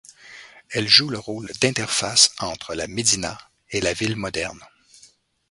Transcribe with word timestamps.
Elle 0.71 0.87
joue 0.87 1.09
le 1.09 1.19
rôle 1.19 1.51
d'interface 1.61 2.31
entre 2.39 2.73
la 2.73 2.87
médina 2.87 3.37
et 3.69 3.81
la 3.81 3.93
ville 3.93 4.15
moderne. 4.15 4.63